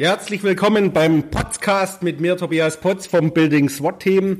[0.00, 4.38] Herzlich willkommen beim Podcast mit mir, Tobias Potz vom Building SWAT Team.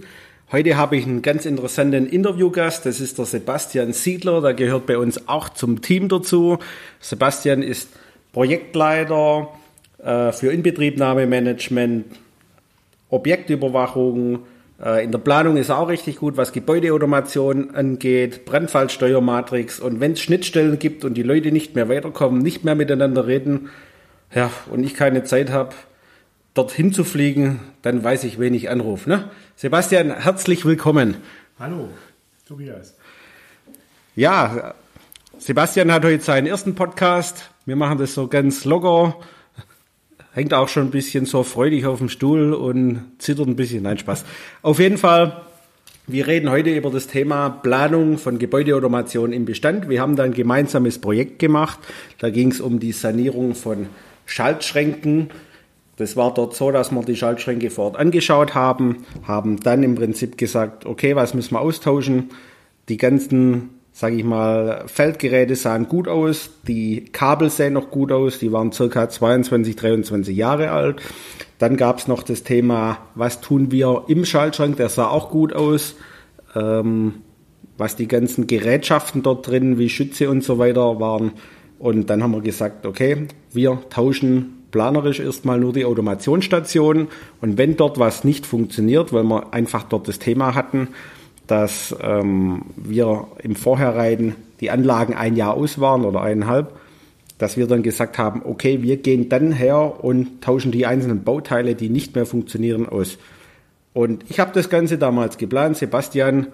[0.50, 2.86] Heute habe ich einen ganz interessanten Interviewgast.
[2.86, 4.41] Das ist der Sebastian Siedler.
[4.41, 6.57] Der gehört bei uns auch zum Team dazu.
[6.98, 7.91] Sebastian ist
[8.32, 9.50] Projektleiter
[10.02, 12.06] äh, für Inbetriebnahmemanagement,
[13.11, 14.38] Objektüberwachung.
[14.82, 19.79] Äh, in der Planung ist er auch richtig gut, was Gebäudeautomation angeht, Brandfallsteuermatrix.
[19.79, 23.68] Und wenn es Schnittstellen gibt und die Leute nicht mehr weiterkommen, nicht mehr miteinander reden,
[24.34, 25.75] ja, und ich keine Zeit habe,
[26.54, 29.08] dorthin zu fliegen, dann weiß ich, wen ich anrufe.
[29.08, 29.30] Ne?
[29.57, 31.16] Sebastian, herzlich willkommen.
[31.58, 31.88] Hallo,
[32.47, 32.94] Tobias.
[34.16, 34.74] Ja,
[35.38, 37.50] Sebastian hat heute seinen ersten Podcast.
[37.66, 39.16] Wir machen das so ganz locker.
[40.33, 43.83] Hängt auch schon ein bisschen so freudig auf dem Stuhl und zittert ein bisschen.
[43.83, 44.24] Nein, Spaß.
[44.62, 45.41] Auf jeden Fall,
[46.06, 49.88] wir reden heute über das Thema Planung von Gebäudeautomation im Bestand.
[49.88, 51.80] Wir haben da ein gemeinsames Projekt gemacht.
[52.19, 53.88] Da ging es um die Sanierung von
[54.30, 55.30] Schaltschränken.
[55.97, 59.96] Das war dort so, dass wir die Schaltschränke vor Ort angeschaut haben, haben dann im
[59.96, 62.30] Prinzip gesagt, okay, was müssen wir austauschen?
[62.88, 68.38] Die ganzen, sage ich mal, Feldgeräte sahen gut aus, die Kabel sehen noch gut aus,
[68.38, 71.02] die waren circa 22, 23 Jahre alt.
[71.58, 75.52] Dann gab es noch das Thema, was tun wir im Schaltschrank, der sah auch gut
[75.52, 75.96] aus.
[76.55, 77.16] Ähm,
[77.77, 81.33] was die ganzen Gerätschaften dort drin, wie Schütze und so weiter waren,
[81.81, 87.09] und dann haben wir gesagt, okay, wir tauschen planerisch erstmal nur die Automationsstation.
[87.41, 90.89] Und wenn dort was nicht funktioniert, weil wir einfach dort das Thema hatten,
[91.47, 96.78] dass ähm, wir im Vorhinein die Anlagen ein Jahr aus waren oder eineinhalb,
[97.39, 101.75] dass wir dann gesagt haben, okay, wir gehen dann her und tauschen die einzelnen Bauteile,
[101.75, 103.17] die nicht mehr funktionieren, aus.
[103.95, 105.78] Und ich habe das Ganze damals geplant.
[105.78, 106.48] Sebastian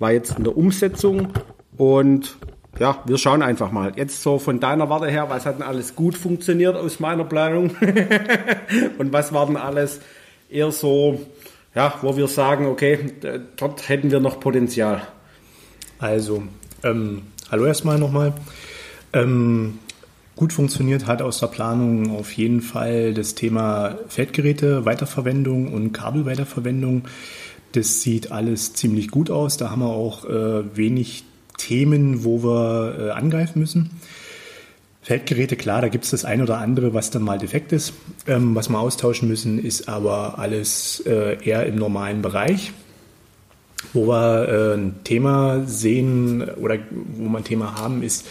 [0.00, 1.28] war jetzt in der Umsetzung
[1.76, 2.36] und
[2.78, 3.92] ja, wir schauen einfach mal.
[3.96, 7.76] Jetzt so von deiner Warte her, was hat denn alles gut funktioniert aus meiner Planung?
[8.98, 10.00] und was war denn alles
[10.48, 11.20] eher so,
[11.74, 13.12] ja, wo wir sagen, okay,
[13.56, 15.02] dort hätten wir noch Potenzial?
[15.98, 16.44] Also,
[16.82, 18.32] ähm, hallo erstmal nochmal.
[19.12, 19.78] Ähm,
[20.34, 27.04] gut funktioniert hat aus der Planung auf jeden Fall das Thema Feldgeräte, Weiterverwendung und Kabelweiterverwendung.
[27.72, 29.58] Das sieht alles ziemlich gut aus.
[29.58, 31.24] Da haben wir auch äh, wenig
[31.62, 33.90] Themen, wo wir äh, angreifen müssen.
[35.02, 37.92] Feldgeräte, klar, da gibt es das ein oder andere, was dann mal defekt ist.
[38.26, 42.72] Ähm, was wir austauschen müssen, ist aber alles äh, eher im normalen Bereich.
[43.92, 48.26] Wo wir äh, ein Thema sehen oder wo wir ein Thema haben, ist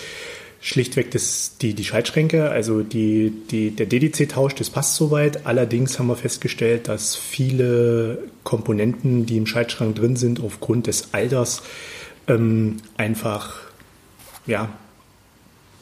[0.61, 2.49] schlichtweg das, die, die Schaltschränke.
[2.49, 5.45] Also die, die, der DDC-Tausch, das passt soweit.
[5.45, 11.63] Allerdings haben wir festgestellt, dass viele Komponenten, die im Schaltschrank drin sind, aufgrund des Alters
[12.27, 13.55] ähm, einfach
[14.45, 14.69] ja,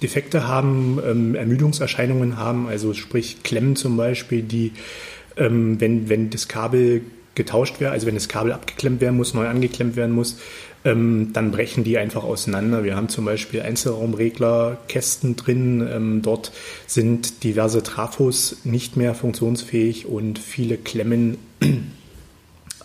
[0.02, 4.74] Defekte haben, ähm, Ermüdungserscheinungen haben, also sprich Klemmen zum Beispiel, die,
[5.38, 7.02] ähm, wenn, wenn das Kabel
[7.36, 10.38] getauscht wäre, also wenn das Kabel abgeklemmt werden muss, neu angeklemmt werden muss,
[10.86, 12.84] ähm, dann brechen die einfach auseinander.
[12.84, 16.52] Wir haben zum Beispiel Einzelraumreglerkästen drin, ähm, dort
[16.88, 21.38] sind diverse Trafos nicht mehr funktionsfähig und viele Klemmen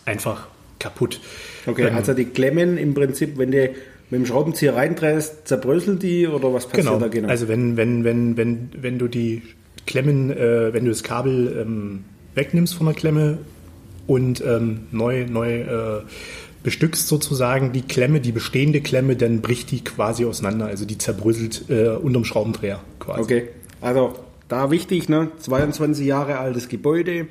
[0.05, 0.49] einfach
[0.79, 1.21] kaputt.
[1.67, 3.71] Okay, also die Klemmen im Prinzip, wenn du
[4.11, 6.99] mit dem Schraubenzieher reindrehst, zerbröseln die oder was passiert genau.
[6.99, 7.29] da genau?
[7.29, 9.43] Also wenn, wenn, wenn, wenn, wenn du die
[9.87, 12.05] Klemmen, äh, wenn du das Kabel ähm,
[12.35, 13.39] wegnimmst von der Klemme
[14.07, 16.03] und ähm, neu, neu äh,
[16.63, 20.67] bestückst sozusagen die Klemme, die bestehende Klemme, dann bricht die quasi auseinander.
[20.67, 23.21] Also die zerbröselt äh, unterm Schraubendreher quasi.
[23.21, 23.49] Okay,
[23.81, 24.15] also
[24.49, 25.31] da wichtig, ne?
[25.39, 27.27] 22 Jahre altes Gebäude,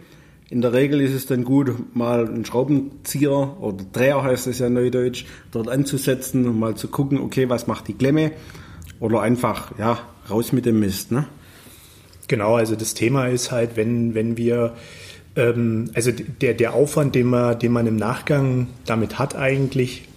[0.54, 4.70] in der Regel ist es dann gut, mal einen Schraubenzieher oder Dreher heißt es ja
[4.70, 8.32] neudeutsch, dort anzusetzen und mal zu gucken, okay, was macht die Klemme?
[9.00, 9.98] Oder einfach, ja,
[10.30, 11.26] raus mit dem Mist, ne?
[12.28, 14.76] Genau, also das Thema ist halt, wenn, wenn wir,
[15.36, 20.08] ähm, also der, der Aufwand, den man, den man im Nachgang damit hat eigentlich,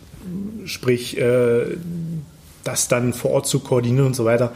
[0.66, 1.78] sprich, äh,
[2.62, 4.52] das dann vor Ort zu koordinieren und so weiter,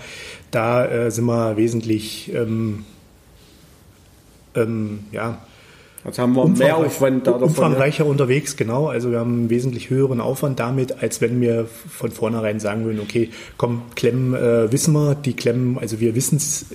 [0.51, 2.85] da äh, sind wir wesentlich ähm,
[4.55, 5.39] ähm, ja,
[6.03, 8.11] also haben wir mehr Aufwand da davon, Umfangreicher ja.
[8.11, 8.87] unterwegs, genau.
[8.87, 13.01] Also wir haben einen wesentlich höheren Aufwand damit, als wenn wir von vornherein sagen würden,
[13.01, 16.67] okay, komm, Klemmen äh, wissen wir, die Klemmen, also wir wissen es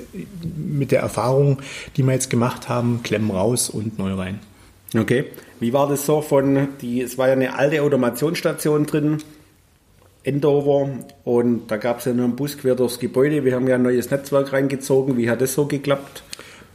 [0.55, 1.59] mit der Erfahrung,
[1.97, 4.39] die wir jetzt gemacht haben, Klemmen raus und neu rein.
[4.95, 5.25] Okay.
[5.59, 9.17] Wie war das so von, die, es war ja eine alte Automationsstation drin,
[10.23, 10.89] Endover,
[11.23, 13.45] und da gab es ja nur einen Bus quer durchs Gebäude.
[13.45, 15.17] Wir haben ja ein neues Netzwerk reingezogen.
[15.17, 16.23] Wie hat das so geklappt?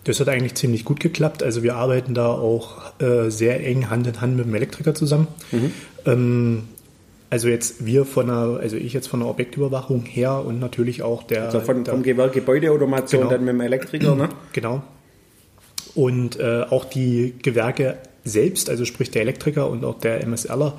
[0.05, 1.43] Das hat eigentlich ziemlich gut geklappt.
[1.43, 5.29] Also wir arbeiten da auch äh, sehr eng Hand in Hand mit dem Elektriker zusammen.
[5.53, 5.73] Mhm.
[6.07, 6.63] Ähm,
[7.31, 11.23] also jetzt wir von der, also ich jetzt von der Objektüberwachung her und natürlich auch
[11.23, 11.45] der.
[11.45, 13.31] Also von, vom Gewerk Gebäudeautomation genau.
[13.33, 14.29] dann mit dem Elektriker, ne?
[14.53, 14.83] Genau.
[15.95, 20.77] Und äh, auch die Gewerke selbst, also sprich der Elektriker und auch der MSLer,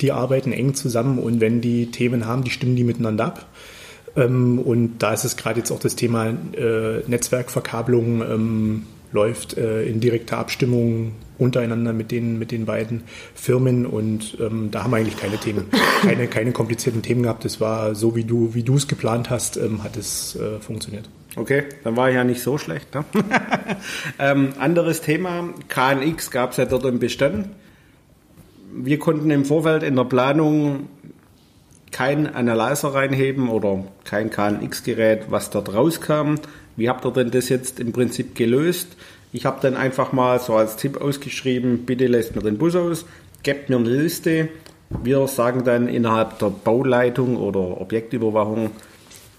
[0.00, 3.46] die arbeiten eng zusammen und wenn die Themen haben, die stimmen die miteinander ab.
[4.16, 9.84] Ähm, und da ist es gerade jetzt auch das Thema äh, Netzwerkverkabelung ähm, läuft äh,
[9.84, 14.98] in direkter Abstimmung untereinander mit den, mit den beiden Firmen und ähm, da haben wir
[14.98, 15.66] eigentlich keine Themen,
[16.02, 17.44] keine, keine komplizierten Themen gehabt.
[17.44, 21.08] Es war so, wie du, wie du es geplant hast, ähm, hat es äh, funktioniert.
[21.36, 22.94] Okay, dann war ich ja nicht so schlecht.
[22.94, 23.04] Ne?
[24.18, 27.48] ähm, anderes Thema, KNX gab es ja dort im Bestand.
[28.72, 30.88] Wir konnten im Vorfeld in der Planung
[31.94, 36.34] kein Analyzer reinheben oder kein KNX-Gerät, was dort rauskam.
[36.74, 38.96] Wie habt ihr denn das jetzt im Prinzip gelöst?
[39.32, 43.06] Ich habe dann einfach mal so als Tipp ausgeschrieben, bitte lässt mir den Bus aus,
[43.44, 44.48] gebt mir eine Liste.
[45.04, 48.72] Wir sagen dann innerhalb der Bauleitung oder Objektüberwachung,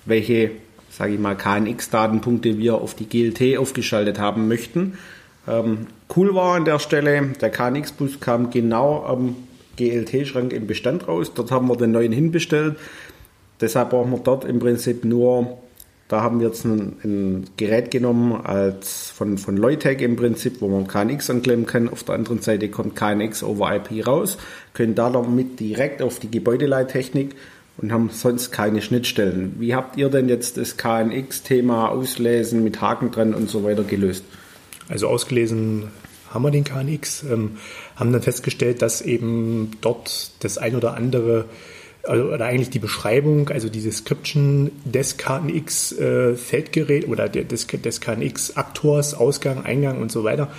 [0.05, 0.51] welche,
[0.89, 4.97] sage ich mal, KNX-Datenpunkte wir auf die GLT aufgeschaltet haben möchten.
[5.45, 9.35] Ähm, cool war an der Stelle, der KNX-Bus kam genau am
[9.75, 11.31] GLT-Schrank im Bestand raus.
[11.33, 12.75] Dort haben wir den neuen hinbestellt.
[13.61, 15.57] Deshalb brauchen wir dort im Prinzip nur
[16.07, 20.67] da haben wir jetzt ein, ein Gerät genommen als von, von Leutek im Prinzip, wo
[20.67, 21.89] man KNX anklemmen kann.
[21.89, 24.37] Auf der anderen Seite kommt KNX over IP raus,
[24.73, 27.35] können da damit direkt auf die Gebäudeleittechnik
[27.77, 29.55] und haben sonst keine Schnittstellen.
[29.57, 34.23] Wie habt ihr denn jetzt das KNX-Thema auslesen mit Haken dran und so weiter gelöst?
[34.87, 35.87] Also ausgelesen
[36.35, 37.57] haben wir den KNX, ähm,
[37.95, 41.45] haben dann festgestellt, dass eben dort das ein oder andere
[42.07, 46.35] also, oder eigentlich die Beschreibung, also die Description des KNX äh,
[47.07, 50.49] oder des, des KNX Aktors, Ausgang, Eingang und so weiter,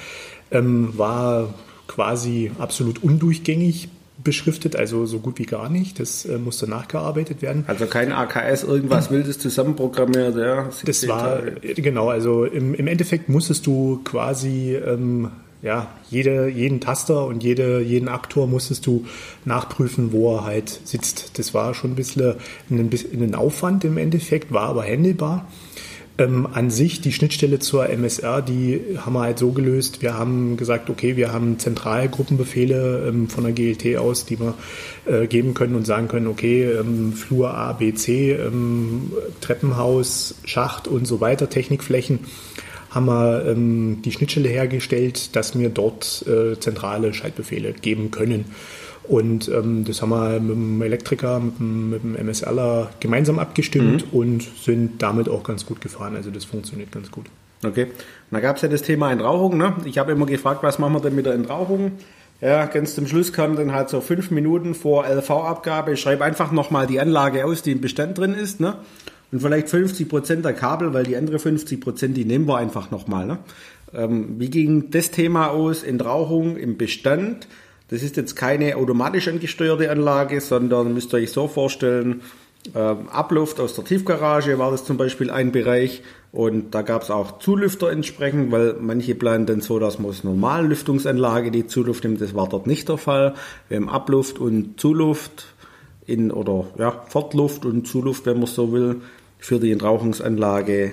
[0.51, 1.55] ähm, war
[1.87, 3.89] quasi absolut undurchgängig
[4.23, 6.01] beschriftet, also so gut wie gar nicht.
[6.01, 7.65] Das äh, musste nachgearbeitet werden.
[7.69, 10.69] Also kein AKS, irgendwas Wildes zusammenprogrammiert, ja.
[10.85, 15.31] Das war, genau, also im, im Endeffekt musstest du quasi ähm,
[15.63, 19.07] ja, jede, jeden Taster und jede, jeden Aktor musstest du
[19.45, 21.39] nachprüfen, wo er halt sitzt.
[21.39, 22.35] Das war schon ein bisschen
[22.71, 25.47] ein, ein Aufwand im Endeffekt, war aber handelbar.
[26.19, 30.01] Ähm, an sich die Schnittstelle zur MSR, die haben wir halt so gelöst.
[30.01, 34.55] Wir haben gesagt, okay, wir haben Zentralgruppenbefehle ähm, von der GLT aus, die wir
[35.05, 39.13] äh, geben können und sagen können, okay, ähm, Flur A, B, C, ähm,
[39.43, 42.21] Treppenhaus, Schacht und so weiter, Technikflächen
[42.97, 48.47] haben wir ähm, die Schnittstelle hergestellt, dass wir dort äh, zentrale Schaltbefehle geben können.
[49.05, 54.13] Und ähm, das haben wir mit dem Elektriker, mit dem, mit dem MSLer gemeinsam abgestimmt
[54.13, 54.19] mhm.
[54.19, 56.17] und sind damit auch ganz gut gefahren.
[56.17, 57.27] Also das funktioniert ganz gut.
[57.65, 57.89] Okay.
[58.31, 59.57] Da gab es ja das Thema Entrauchung.
[59.57, 59.75] Ne?
[59.85, 61.93] Ich habe immer gefragt, was machen wir denn mit der Entrauchung?
[62.41, 66.87] Ja, ganz zum Schluss kam dann halt so fünf Minuten vor LV-Abgabe, schreib einfach nochmal
[66.87, 68.61] die Anlage aus, die im Bestand drin ist.
[68.61, 68.77] Ne?
[69.33, 72.91] Und vielleicht 50 Prozent der Kabel, weil die andere 50 Prozent, die nehmen wir einfach
[72.91, 73.27] nochmal.
[73.27, 73.39] Ne?
[73.93, 75.83] Ähm, wie ging das Thema aus?
[75.83, 77.49] Entrauchung im Bestand.
[77.89, 82.23] Das ist jetzt keine automatisch angesteuerte Anlage, sondern müsst ihr euch so vorstellen,
[82.75, 86.03] ähm, Abluft aus der Tiefgarage war das zum Beispiel ein Bereich
[86.33, 90.25] und da gab es auch Zulüfter entsprechend, weil manche planen dann so, dass man aus
[90.25, 92.21] normalen Lüftungsanlage die Zuluft nimmt.
[92.21, 93.35] Das war dort nicht der Fall.
[93.69, 95.47] Wir haben Abluft und Zuluft
[96.07, 99.03] in oder ja, Fortluft und Zuluft, wenn man so will,
[99.39, 100.93] für die Entrauchungsanlage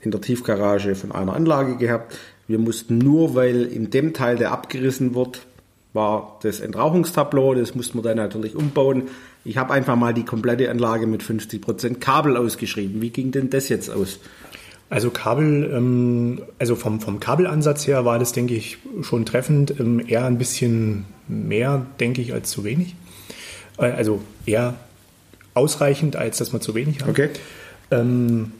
[0.00, 2.16] in der Tiefgarage von einer Anlage gehabt.
[2.48, 5.46] Wir mussten nur, weil in dem Teil, der abgerissen wird,
[5.92, 9.04] war das Entrauchungstableau, das mussten wir dann natürlich umbauen.
[9.44, 13.00] Ich habe einfach mal die komplette Anlage mit 50% Kabel ausgeschrieben.
[13.00, 14.20] Wie ging denn das jetzt aus?
[14.88, 19.78] Also Kabel, ähm, also vom, vom Kabelansatz her war das, denke ich, schon treffend.
[19.78, 22.96] Ähm, eher ein bisschen mehr, denke ich, als zu wenig.
[23.80, 24.74] Äh, also eher
[25.54, 27.10] ausreichend, als dass wir zu wenig haben.
[27.10, 27.30] Okay.
[27.90, 28.52] Ähm,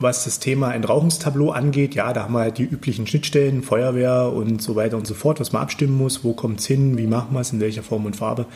[0.00, 4.60] was das Thema Entrauchungstableau angeht, ja, da haben wir halt die üblichen Schnittstellen, Feuerwehr und
[4.60, 7.32] so weiter und so fort, was man abstimmen muss, wo kommt es hin, wie machen
[7.32, 8.46] wir es, in welcher Form und Farbe.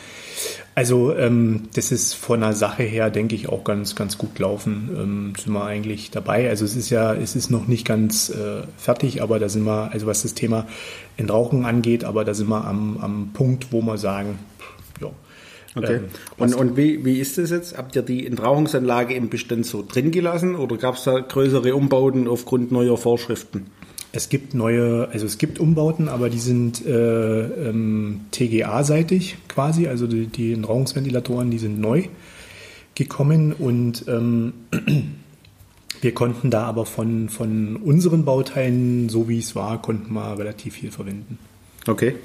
[0.75, 4.89] Also ähm, das ist von der Sache her, denke ich, auch ganz, ganz gut gelaufen.
[4.95, 6.49] Ähm, sind wir eigentlich dabei.
[6.49, 9.91] Also es ist ja, es ist noch nicht ganz äh, fertig, aber da sind wir,
[9.91, 10.67] also was das Thema
[11.17, 14.39] Entrauchung angeht, aber da sind wir am, am Punkt, wo wir sagen,
[15.01, 15.11] ja,
[15.75, 15.95] Okay.
[15.95, 16.05] Ähm,
[16.37, 17.77] und und wie, wie ist das jetzt?
[17.77, 22.27] Habt ihr die Entrauchungsanlage im Bestand so drin gelassen oder gab es da größere Umbauten
[22.27, 23.67] aufgrund neuer Vorschriften?
[24.11, 30.07] Es gibt neue, also es gibt Umbauten, aber die sind äh, ähm, TGA-seitig quasi, also
[30.07, 32.05] die, die Entrauchungsventilatoren, die sind neu
[32.95, 34.53] gekommen und ähm,
[36.01, 40.73] wir konnten da aber von, von unseren Bauteilen, so wie es war, konnten wir relativ
[40.73, 41.37] viel verwenden.
[41.87, 42.15] Okay.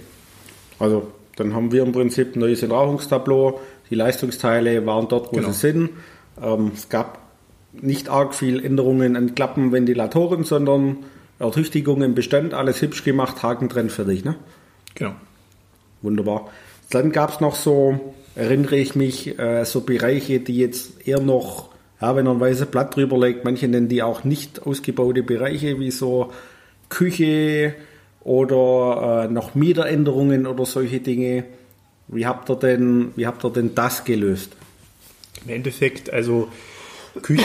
[0.79, 3.61] Also dann haben wir im Prinzip ein neues Entrauchungstableau.
[3.91, 5.51] Die Leistungsteile waren dort, wo genau.
[5.51, 5.91] sie sind.
[6.43, 7.19] Ähm, es gab
[7.73, 10.99] nicht arg viel Änderungen an Klappen, Ventilatoren, sondern
[11.39, 14.37] Ertüchtigung im Bestand, alles hübsch gemacht, Haken drin, fertig, ne?
[14.95, 15.13] Genau.
[16.03, 16.51] Wunderbar.
[16.91, 21.71] Dann gab es noch so, erinnere ich mich, äh, so Bereiche, die jetzt eher noch,
[22.01, 25.81] ja, wenn er ein weißes Blatt drüber legt, manche nennen die auch nicht ausgebaute Bereiche,
[25.81, 26.31] wie so
[26.89, 27.75] Küche
[28.25, 31.45] oder äh, noch Mieteränderungen oder solche Dinge.
[32.09, 34.57] Wie habt ihr denn, wie habt ihr denn das gelöst?
[35.45, 36.49] Im Endeffekt, also
[37.23, 37.45] Küche,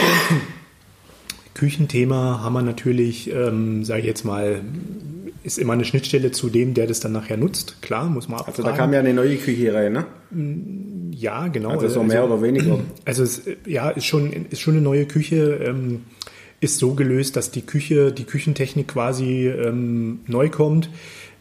[1.53, 4.61] Küchenthema haben wir natürlich, ähm, sage ich jetzt mal,
[5.43, 7.81] ist immer eine Schnittstelle zu dem, der das dann nachher nutzt.
[7.81, 8.63] Klar, muss man abfragen.
[8.63, 10.05] Also da kam ja eine neue Küche rein, ne?
[11.11, 11.69] Ja, genau.
[11.71, 12.79] Also so mehr also, oder weniger.
[13.05, 15.59] Also es, ja, ist schon, ist schon eine neue Küche.
[15.65, 16.03] Ähm,
[16.59, 20.89] ist so gelöst, dass die Küche, die Küchentechnik quasi ähm, neu kommt.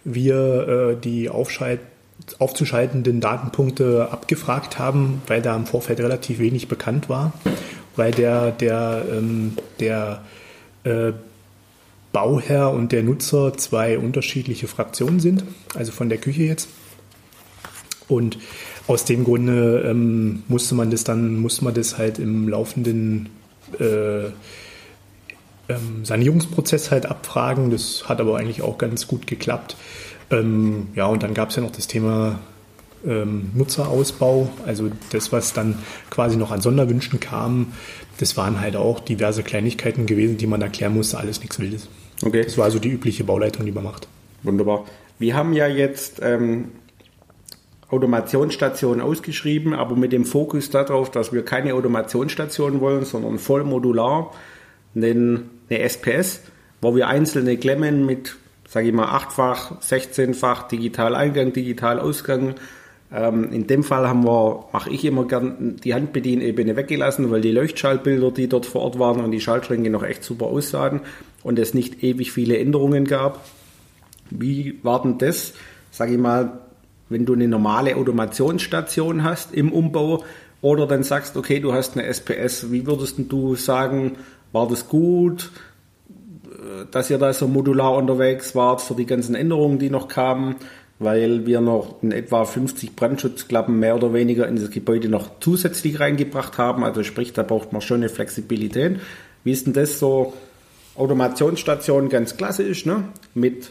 [0.05, 7.33] Wir äh, die aufzuschaltenden Datenpunkte abgefragt haben, weil da im Vorfeld relativ wenig bekannt war,
[7.97, 10.23] weil der, der, ähm, der
[10.85, 11.13] äh,
[12.13, 15.45] Bauherr und der Nutzer zwei unterschiedliche Fraktionen sind,
[15.75, 16.69] also von der Küche jetzt.
[18.09, 18.39] Und
[18.87, 23.29] aus dem Grunde ähm, musste man das dann, musste man das halt im laufenden
[23.79, 24.31] äh,
[25.69, 27.71] ähm, Sanierungsprozess halt abfragen.
[27.71, 29.77] Das hat aber eigentlich auch ganz gut geklappt.
[30.31, 32.39] Ähm, ja, und dann gab es ja noch das Thema
[33.07, 35.79] ähm, Nutzerausbau, also das, was dann
[36.11, 37.73] quasi noch an Sonderwünschen kam,
[38.19, 41.89] das waren halt auch diverse Kleinigkeiten gewesen, die man erklären musste, alles nichts Wildes.
[42.25, 42.43] Okay.
[42.45, 44.09] Das war also die übliche Bauleitung, die man macht.
[44.43, 44.85] Wunderbar.
[45.19, 46.73] Wir haben ja jetzt ähm,
[47.91, 54.33] Automationsstationen ausgeschrieben, aber mit dem Fokus darauf, dass wir keine Automationsstation wollen, sondern voll modular,
[55.71, 56.43] eine SPS,
[56.81, 62.55] wo wir einzelne Klemmen mit, sage ich mal, achtfach, 16-fach Digital-Eingang, Digital-Ausgang
[63.11, 67.53] ähm, in dem Fall haben wir, mache ich immer gern die Handbedienebene weggelassen, weil die
[67.53, 71.01] Leuchtschaltbilder, die dort vor Ort waren und die Schaltschränke noch echt super aussahen
[71.43, 73.45] und es nicht ewig viele Änderungen gab.
[74.31, 75.55] Wie war denn das,
[75.91, 76.61] sage ich mal,
[77.09, 80.25] wenn du eine normale Automationsstation hast im Umbau
[80.61, 84.17] oder dann sagst, okay, du hast eine SPS, wie würdest du sagen,
[84.53, 85.51] war das gut,
[86.91, 90.57] dass ihr da so modular unterwegs wart für die ganzen Änderungen, die noch kamen?
[90.99, 96.01] weil wir noch in etwa 50 Brandschutzklappen mehr oder weniger in das Gebäude noch zusätzlich
[96.01, 96.83] reingebracht haben.
[96.83, 98.99] Also sprich, da braucht man schon eine Flexibilität.
[99.45, 100.33] Wie ist denn das so?
[100.97, 103.05] Automationsstation ganz klassisch, ne?
[103.33, 103.71] mit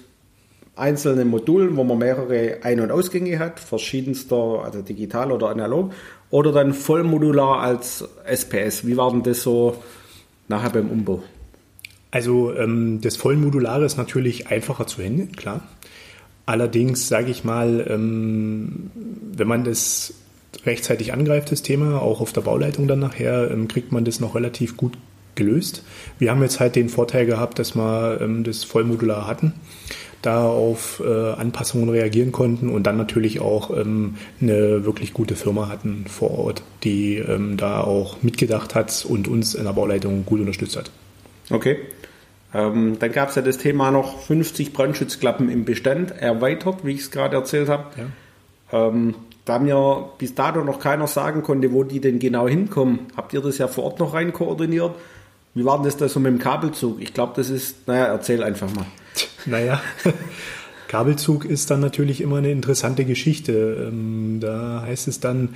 [0.77, 5.91] einzelnen Modulen, wo man mehrere Ein- und Ausgänge hat, verschiedenster, also digital oder analog,
[6.29, 8.87] oder dann voll modular als SPS.
[8.87, 9.75] Wie war denn das so
[10.47, 11.23] nachher beim Umbau?
[12.11, 15.61] Also ähm, das Vollmodulare ist natürlich einfacher zu handeln, klar.
[16.45, 18.89] Allerdings sage ich mal, ähm,
[19.33, 20.13] wenn man das
[20.65, 24.35] rechtzeitig angreift, das Thema, auch auf der Bauleitung dann nachher, ähm, kriegt man das noch
[24.35, 24.97] relativ gut
[25.37, 25.83] gelöst.
[26.19, 29.53] Wir haben jetzt halt den Vorteil gehabt, dass wir ähm, das vollmodular hatten,
[30.21, 36.05] da auf äh, Anpassungen reagieren konnten und dann natürlich auch eine wirklich gute Firma hatten
[36.09, 37.23] vor Ort, die
[37.55, 40.91] da auch mitgedacht hat und uns in der Bauleitung gut unterstützt hat.
[41.49, 41.77] Okay.
[42.53, 47.01] Ähm, dann gab es ja das Thema noch 50 Brandschutzklappen im Bestand erweitert, wie ich
[47.01, 47.85] es gerade erzählt habe.
[47.97, 48.87] Ja.
[48.87, 49.15] Ähm,
[49.45, 53.41] da mir bis dato noch keiner sagen konnte, wo die denn genau hinkommen, habt ihr
[53.41, 54.95] das ja vor Ort noch rein koordiniert?
[55.57, 57.01] Wie war denn das da so mit dem Kabelzug?
[57.01, 58.85] Ich glaube, das ist, naja, erzähl einfach mal.
[59.47, 59.81] Naja,
[60.87, 63.87] Kabelzug ist dann natürlich immer eine interessante Geschichte.
[63.89, 65.55] Ähm, da heißt es dann,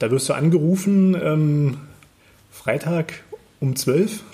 [0.00, 1.76] da wirst du angerufen, ähm,
[2.50, 3.22] Freitag
[3.60, 4.24] um 12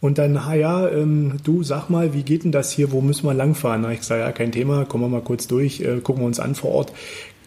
[0.00, 3.26] und dann, ah ja, ähm, du sag mal, wie geht denn das hier, wo müssen
[3.26, 3.82] wir langfahren?
[3.82, 6.38] Na, ich sage, ja, kein Thema, kommen wir mal kurz durch, äh, gucken wir uns
[6.38, 6.92] an vor Ort.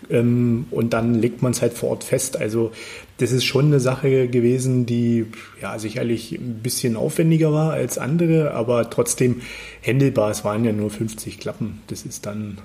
[0.10, 2.38] Ähm, und dann legt man es halt vor Ort fest.
[2.38, 2.72] Also
[3.18, 5.26] das ist schon eine Sache gewesen, die
[5.62, 9.42] ja sicherlich ein bisschen aufwendiger war als andere, aber trotzdem
[9.82, 10.32] händelbar.
[10.32, 11.82] Es waren ja nur 50 Klappen.
[11.88, 12.60] Das ist dann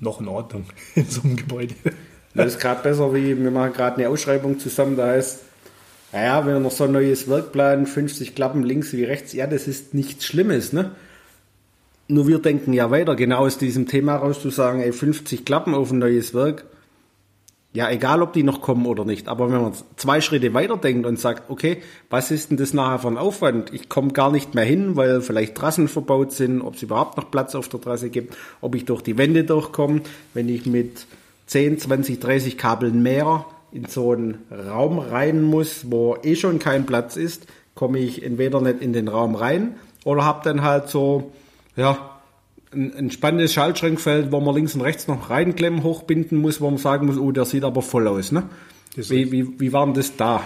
[0.00, 1.74] noch in Ordnung in so einem Gebäude.
[2.34, 5.40] Das ist gerade besser, wie wir machen gerade eine Ausschreibung zusammen, da heißt
[6.12, 9.66] naja, wenn wir noch so ein neues Werkplan, 50 Klappen links wie rechts, ja, das
[9.66, 10.92] ist nichts Schlimmes, ne?
[12.08, 15.74] Nur wir denken ja weiter, genau aus diesem Thema raus zu sagen, ey, 50 Klappen
[15.74, 16.64] auf ein neues Werk.
[17.76, 19.28] Ja, egal ob die noch kommen oder nicht.
[19.28, 23.00] Aber wenn man zwei Schritte weiter denkt und sagt, okay, was ist denn das nachher
[23.00, 23.70] für ein Aufwand?
[23.74, 27.30] Ich komme gar nicht mehr hin, weil vielleicht Trassen verbaut sind, ob es überhaupt noch
[27.30, 30.00] Platz auf der Trasse gibt, ob ich durch die Wände durchkomme,
[30.32, 31.06] wenn ich mit
[31.48, 36.86] 10, 20, 30 Kabeln mehr in so einen Raum rein muss, wo eh schon kein
[36.86, 39.74] Platz ist, komme ich entweder nicht in den Raum rein
[40.06, 41.30] oder habe dann halt so,
[41.76, 42.15] ja,
[42.76, 46.78] ein, ein spannendes Schaltschrankfeld, wo man links und rechts noch reinklemmen, hochbinden muss, wo man
[46.78, 48.32] sagen muss, oh, der sieht aber voll aus.
[48.32, 48.44] Ne?
[48.94, 50.42] Wie, wie, wie war denn das da?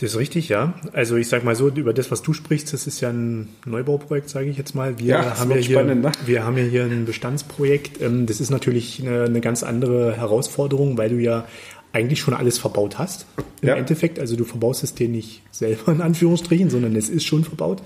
[0.00, 0.74] Das ist richtig, ja.
[0.92, 4.28] Also ich sag mal so, über das, was du sprichst, das ist ja ein Neubauprojekt,
[4.28, 4.98] sage ich jetzt mal.
[4.98, 6.12] Wir Ja, haben ja hier, spannend, ne?
[6.26, 8.00] wir haben ja hier ein Bestandsprojekt.
[8.02, 11.46] Ähm, Das ist natürlich eine, eine ganz andere Herausforderung, weil du ja
[11.92, 13.26] eigentlich schon alles verbaut hast.
[13.62, 13.76] Im Ja.
[13.76, 17.80] Endeffekt, also du verbaust es dir nicht selber in Anführungsstrichen, sondern es ist schon verbaut.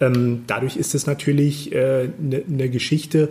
[0.00, 3.30] Ähm, dadurch ist es natürlich äh, eine, eine Geschichte,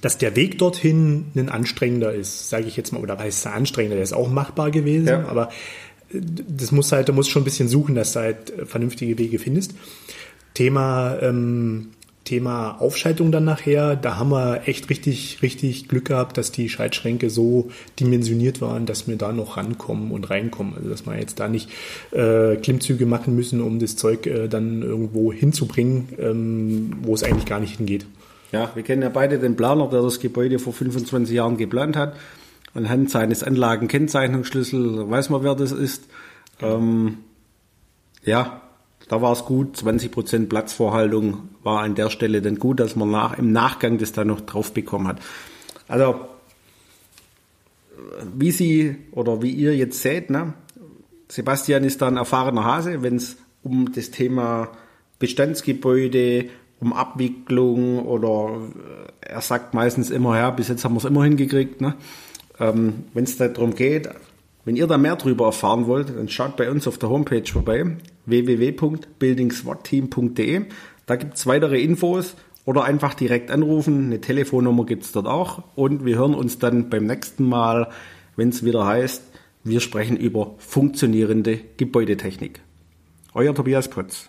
[0.00, 3.96] dass der Weg dorthin ein anstrengender ist, sage ich jetzt mal, oder heißt es anstrengender,
[3.96, 5.26] der ist auch machbar gewesen, Ja.
[5.26, 5.48] aber
[6.12, 9.38] äh, das muss halt, du musst schon ein bisschen suchen, dass du halt vernünftige Wege
[9.38, 9.74] findest.
[10.54, 11.88] Thema, ähm,
[12.28, 17.30] Thema Aufschaltung dann nachher, da haben wir echt richtig, richtig Glück gehabt, dass die Schaltschränke
[17.30, 20.74] so dimensioniert waren, dass wir da noch rankommen und reinkommen.
[20.76, 21.70] Also dass wir jetzt da nicht
[22.10, 27.46] äh, Klimmzüge machen müssen, um das Zeug äh, dann irgendwo hinzubringen, ähm, wo es eigentlich
[27.46, 28.04] gar nicht hingeht.
[28.52, 32.14] Ja, wir kennen ja beide den Planer, der das Gebäude vor 25 Jahren geplant hat.
[32.74, 36.04] Anhand seines Anlagenkennzeichnungsschlüssel weiß man, wer das ist.
[36.60, 37.18] Ähm,
[38.24, 38.60] ja,
[39.08, 39.76] da war es gut.
[39.76, 44.28] 20% Platzvorhaltung war an der Stelle dann gut, dass man nach, im Nachgang das dann
[44.28, 45.20] noch drauf bekommen hat.
[45.88, 46.20] Also,
[48.34, 50.54] wie Sie oder wie ihr jetzt seht, ne?
[51.30, 54.70] Sebastian ist da ein erfahrener Hase, wenn es um das Thema
[55.18, 56.48] Bestandsgebäude,
[56.80, 58.60] um Abwicklung oder
[59.22, 61.80] äh, er sagt meistens immer, ja, bis jetzt haben wir es immer hingekriegt.
[61.80, 61.94] Ne?
[62.60, 64.08] Ähm, wenn es darum geht,
[64.68, 67.96] wenn ihr da mehr darüber erfahren wollt, dann schaut bei uns auf der Homepage vorbei,
[68.26, 70.66] www.buildingswatteam.de.
[71.06, 74.04] Da gibt es weitere Infos oder einfach direkt anrufen.
[74.04, 75.62] Eine Telefonnummer gibt es dort auch.
[75.74, 77.88] Und wir hören uns dann beim nächsten Mal,
[78.36, 79.22] wenn es wieder heißt,
[79.64, 82.60] wir sprechen über funktionierende Gebäudetechnik.
[83.32, 84.28] Euer Tobias Potz.